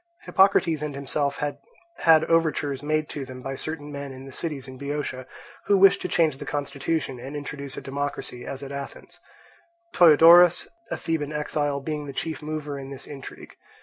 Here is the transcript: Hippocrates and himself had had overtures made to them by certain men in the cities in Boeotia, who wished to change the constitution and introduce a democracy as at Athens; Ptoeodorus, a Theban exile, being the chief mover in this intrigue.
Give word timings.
Hippocrates 0.23 0.81
and 0.81 0.95
himself 0.95 1.37
had 1.37 1.59
had 1.99 2.23
overtures 2.23 2.81
made 2.81 3.07
to 3.09 3.23
them 3.23 3.43
by 3.43 3.53
certain 3.53 3.91
men 3.91 4.11
in 4.11 4.25
the 4.25 4.31
cities 4.31 4.67
in 4.67 4.79
Boeotia, 4.79 5.27
who 5.67 5.77
wished 5.77 6.01
to 6.01 6.07
change 6.07 6.37
the 6.37 6.43
constitution 6.43 7.19
and 7.19 7.35
introduce 7.35 7.77
a 7.77 7.81
democracy 7.81 8.43
as 8.43 8.63
at 8.63 8.71
Athens; 8.71 9.19
Ptoeodorus, 9.93 10.67
a 10.89 10.97
Theban 10.97 11.31
exile, 11.31 11.81
being 11.81 12.07
the 12.07 12.13
chief 12.13 12.41
mover 12.41 12.79
in 12.79 12.89
this 12.89 13.05
intrigue. 13.05 13.53